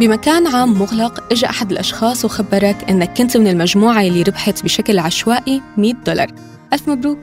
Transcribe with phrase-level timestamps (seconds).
[0.00, 5.62] بمكان عام مغلق اجى أحد الأشخاص وخبرك إنك كنت من المجموعة اللي ربحت بشكل عشوائي
[5.76, 6.32] 100 دولار.
[6.72, 7.18] ألف مبروك.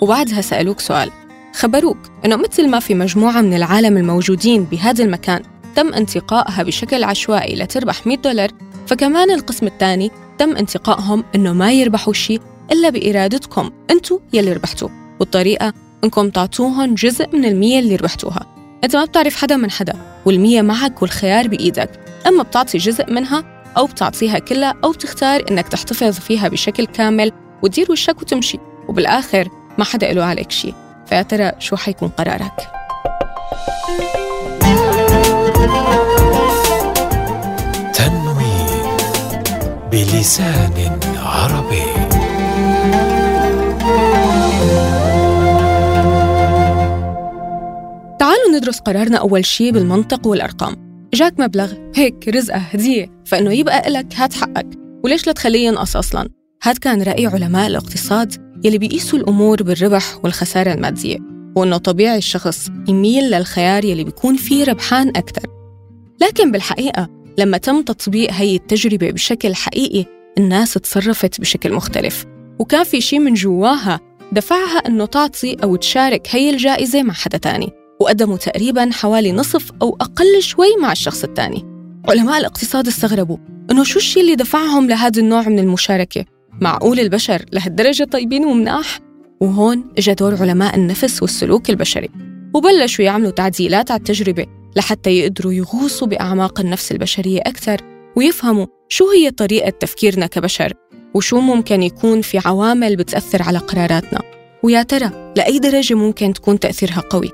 [0.00, 1.10] وبعدها سألوك سؤال.
[1.54, 5.42] خبروك إنه مثل ما في مجموعة من العالم الموجودين بهذا المكان
[5.76, 8.50] تم انتقائها بشكل عشوائي لتربح 100 دولار
[8.86, 12.40] فكمان القسم الثاني تم انتقائهم إنه ما يربحوا شيء
[12.72, 14.88] إلا بإرادتكم أنتوا يلي ربحتوا
[15.20, 15.72] والطريقة
[16.04, 18.55] إنكم تعطوهم جزء من المية اللي ربحتوها.
[18.84, 21.90] أنت ما بتعرف حدا من حدا والمية معك والخيار بإيدك
[22.26, 23.44] أما بتعطي جزء منها
[23.76, 28.58] أو بتعطيها كلها أو بتختار إنك تحتفظ فيها بشكل كامل وتدير وشك وتمشي
[28.88, 29.48] وبالآخر
[29.78, 30.74] ما حدا له عليك شيء
[31.06, 32.70] فيا ترى شو حيكون قرارك؟
[37.94, 38.96] تنوين
[39.92, 41.55] بلسان عربي
[48.66, 50.76] ندرس قرارنا أول شيء بالمنطق والأرقام.
[51.14, 51.72] جاك مبلغ.
[51.94, 53.22] هيك رزقة هدية.
[53.26, 54.66] فإنه يبقى إلك هات حقك.
[55.04, 56.28] وليش لا تخليه ينقص أصلاً؟
[56.62, 61.16] هاد كان رأي علماء الاقتصاد يلي بيقيسوا الأمور بالربح والخسارة المادية.
[61.56, 65.46] وإنه طبيعي الشخص يميل للخيار يلي بيكون فيه ربحان أكثر
[66.22, 70.04] لكن بالحقيقة لما تم تطبيق هي التجربة بشكل حقيقي
[70.38, 72.24] الناس تصرفت بشكل مختلف.
[72.58, 74.00] وكان في شيء من جواها
[74.32, 77.85] دفعها إنه تعطي أو تشارك هي الجائزة مع حدا تاني.
[78.00, 81.64] وقدموا تقريبا حوالي نصف أو أقل شوي مع الشخص الثاني.
[82.08, 83.36] علماء الاقتصاد استغربوا
[83.70, 86.24] إنه شو الشيء اللي دفعهم لهذا النوع من المشاركة؟
[86.60, 88.98] معقول البشر لهالدرجة طيبين ومناح؟
[89.40, 92.08] وهون اجى دور علماء النفس والسلوك البشري
[92.54, 97.80] وبلشوا يعملوا تعديلات على التجربة لحتى يقدروا يغوصوا بأعماق النفس البشرية أكثر
[98.16, 100.72] ويفهموا شو هي طريقة تفكيرنا كبشر
[101.14, 104.20] وشو ممكن يكون في عوامل بتأثر على قراراتنا.
[104.62, 107.30] ويا ترى لأي درجة ممكن تكون تأثيرها قوي؟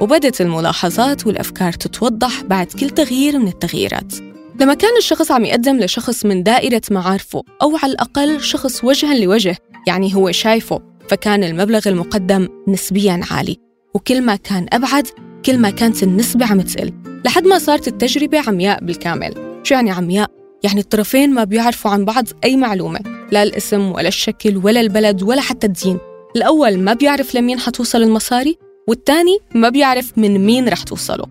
[0.00, 4.14] وبدت الملاحظات والأفكار تتوضح بعد كل تغيير من التغييرات.
[4.60, 9.56] لما كان الشخص عم يقدم لشخص من دائرة معارفه أو على الأقل شخص وجها لوجه
[9.86, 13.56] يعني هو شايفه فكان المبلغ المقدم نسبيا عالي.
[13.94, 15.06] وكل ما كان أبعد
[15.46, 16.92] كل ما كانت النسبة عم تقل.
[17.24, 19.60] لحد ما صارت التجربة عمياء بالكامل.
[19.62, 20.30] شو يعني عمياء؟
[20.64, 23.00] يعني الطرفين ما بيعرفوا عن بعض أي معلومة.
[23.32, 25.98] لا الاسم ولا الشكل ولا البلد ولا حتى الدين.
[26.36, 28.58] الأول ما بيعرف لمين حتوصل المصاري؟
[28.88, 31.26] والتاني ما بيعرف من مين رح توصله.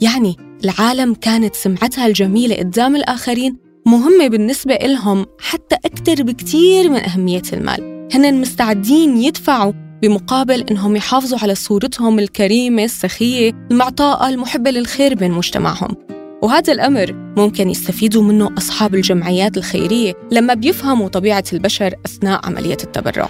[0.00, 7.42] يعني العالم كانت سمعتها الجميلة قدام الآخرين مهمة بالنسبة إلهم حتى أكثر بكتير من أهمية
[7.52, 8.08] المال.
[8.14, 15.96] هن مستعدين يدفعوا بمقابل إنهم يحافظوا على صورتهم الكريمة السخية المعطاءة المحبة للخير بين مجتمعهم.
[16.42, 23.28] وهذا الأمر ممكن يستفيدوا منه أصحاب الجمعيات الخيرية لما بيفهموا طبيعة البشر أثناء عملية التبرع.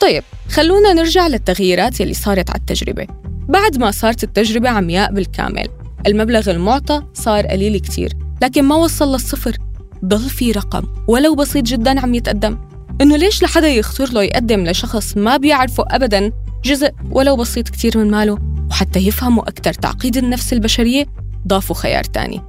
[0.00, 3.06] طيب خلونا نرجع للتغييرات يلي صارت على التجربة.
[3.48, 5.68] بعد ما صارت التجربة عمياء بالكامل
[6.06, 8.12] المبلغ المعطى صار قليل كتير
[8.42, 9.56] لكن ما وصل للصفر.
[10.04, 12.58] ضل في رقم ولو بسيط جدا عم يتقدم.
[13.00, 16.32] إنه ليش لحدا يخطر له يقدم لشخص ما بيعرفه أبدا
[16.64, 18.38] جزء ولو بسيط كتير من ماله
[18.70, 21.06] وحتى يفهموا أكثر تعقيد النفس البشرية
[21.48, 22.42] ضافوا خيار تاني.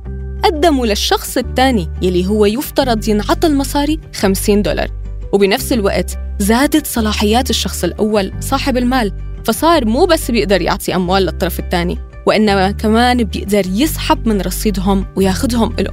[0.44, 5.05] قدموا للشخص الثاني يلي هو يفترض ينعطى المصاري 50 دولار.
[5.36, 9.12] وبنفس الوقت زادت صلاحيات الشخص الأول صاحب المال
[9.46, 15.76] فصار مو بس بيقدر يعطي أموال للطرف الثاني وإنما كمان بيقدر يسحب من رصيدهم وياخدهم
[15.80, 15.92] إله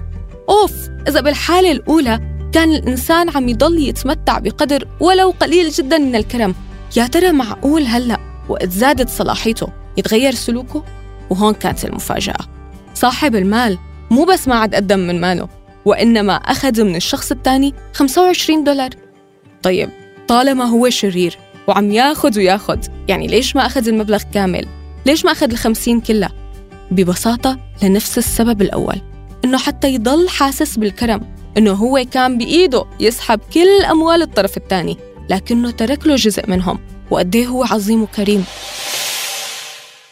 [0.49, 0.73] أوف!
[1.09, 2.21] إذا بالحالة الأولى
[2.53, 6.55] كان الإنسان عم يضل يتمتع بقدر ولو قليل جدا من الكرم.
[6.97, 10.85] يا ترى معقول هلأ وقت زادت صلاحيته يتغير سلوكه؟
[11.31, 12.39] وهون كانت المفاجأة.
[12.95, 13.79] صاحب المال
[14.11, 15.49] مو بس ما عاد قدم من ماله
[15.85, 19.02] وإنما أخذ من الشخص الثاني 25 دولار.
[19.63, 19.91] طيب
[20.29, 24.67] طالما هو شرير وعم ياخد وياخد يعني ليش ما أخذ المبلغ كامل؟
[25.07, 26.33] ليش ما أخذ الخمسين كلها؟
[26.91, 29.01] ببساطة لنفس السبب الأول
[29.45, 31.21] إنه حتى يضل حاسس بالكرم
[31.59, 34.97] إنه هو كان بإيده يسحب كل أموال الطرف الثاني
[35.31, 36.79] لكنه ترك له جزء منهم
[37.11, 38.45] وقديه هو عظيم وكريم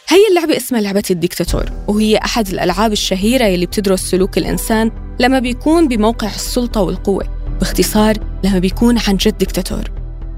[0.09, 5.87] هي اللعبة اسمها لعبة الديكتاتور وهي أحد الألعاب الشهيرة يلي بتدرس سلوك الإنسان لما بيكون
[5.87, 9.83] بموقع السلطة والقوة باختصار لما بيكون عن جد ديكتاتور.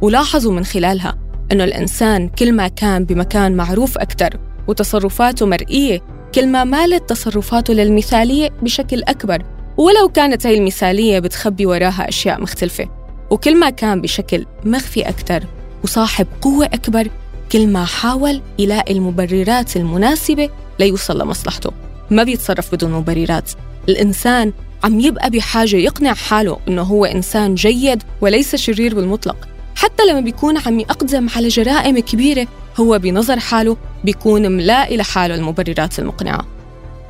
[0.01, 1.17] ولاحظوا من خلالها
[1.51, 6.01] أنه الإنسان كل ما كان بمكان معروف أكثر وتصرفاته مرئية
[6.35, 9.43] كل ما مالت تصرفاته للمثالية بشكل أكبر.
[9.77, 12.89] ولو كانت هاي المثالية بتخبي وراها أشياء مختلفة.
[13.29, 15.43] وكل ما كان بشكل مخفي أكثر
[15.83, 17.07] وصاحب قوة أكبر
[17.51, 20.49] كل ما حاول يلاقي المبررات المناسبة
[20.79, 21.71] ليوصل لمصلحته.
[22.11, 23.51] ما بيتصرف بدون مبررات.
[23.89, 24.53] الإنسان
[24.83, 29.47] عم يبقى بحاجة يقنع حاله إنه هو إنسان جيد وليس شرير بالمطلق.
[29.75, 32.47] حتى لما بيكون عم يقدم على جرائم كبيرة
[32.79, 36.45] هو بنظر حاله بيكون ملاقي لحاله المبررات المقنعة.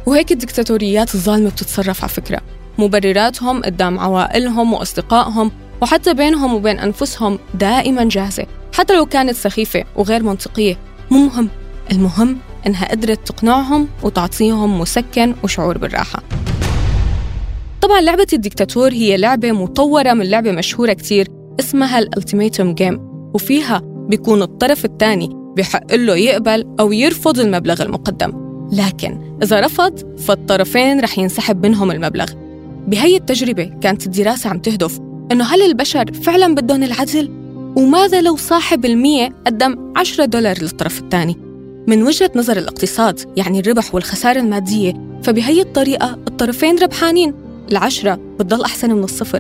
[0.05, 2.41] وهيك الدكتاتوريات الظالمة بتتصرف على فكرة.
[2.77, 8.45] مبرراتهم قدام عوائلهم وأصدقائهم وحتى بينهم وبين أنفسهم دائما جاهزة.
[8.73, 10.77] حتى لو كانت سخيفة وغير منطقية.
[11.11, 11.49] مو مهم
[11.91, 12.37] المهم
[12.67, 16.23] إنها قدرت تقنعهم وتعطيهم مسكن وشعور بالراحة.
[17.83, 21.27] طبعا لعبة الدكتاتور هي لعبة مطورة من لعبة مشهورة كتير
[21.59, 22.99] اسمها الألتيميتوم جيم
[23.33, 28.33] وفيها بيكون الطرف الثاني بحق له يقبل أو يرفض المبلغ المقدم
[28.71, 32.25] لكن إذا رفض فالطرفين رح ينسحب منهم المبلغ
[32.87, 34.99] بهي التجربة كانت الدراسة عم تهدف
[35.31, 37.29] إنه هل البشر فعلا بدهم العدل؟
[37.77, 41.37] وماذا لو صاحب المية قدم 10 دولار للطرف الثاني؟
[41.87, 44.93] من وجهة نظر الاقتصاد يعني الربح والخسارة المادية
[45.23, 49.39] فبهي الطريقة الطرفين ربحانين العشرة بتضل أحسن من الصفر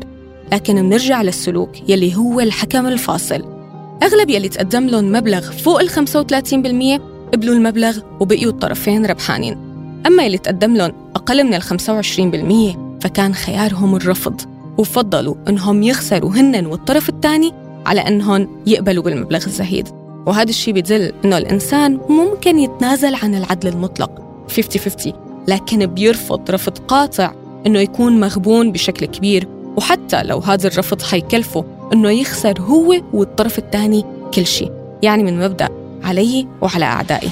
[0.51, 3.45] لكن منرجع للسلوك يلي هو الحكم الفاصل.
[4.03, 7.01] أغلب يلي تقدم لهم مبلغ فوق ال 35%
[7.33, 9.57] قبلوا المبلغ وبقيوا الطرفين ربحانين.
[10.07, 14.41] أما يلي تقدم لهم أقل من ال 25% فكان خيارهم الرفض
[14.77, 17.51] وفضلوا إنهم يخسروا هن والطرف الثاني
[17.85, 19.87] على إنهم يقبلوا بالمبلغ الزهيد.
[20.25, 24.11] وهذا الشيء بيدل إنه الإنسان ممكن يتنازل عن العدل المطلق
[24.49, 25.13] 50-50
[25.47, 27.33] لكن بيرفض رفض قاطع
[27.67, 34.05] إنه يكون مغبون بشكل كبير وحتى لو هذا الرفض حيكلفه إنه يخسر هو والطرف الثاني
[34.33, 34.71] كل شيء
[35.03, 35.69] يعني من مبدأ
[36.03, 37.29] علي وعلى أعدائي.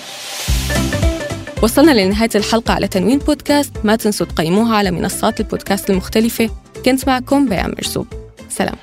[1.64, 3.72] وصلنا لنهاية الحلقة على تنوين بودكاست.
[3.84, 6.50] ما تنسوا تقيموها على منصات البودكاست المختلفة.
[6.86, 8.06] كنت معكم بيان مرزوق
[8.50, 8.76] سلام.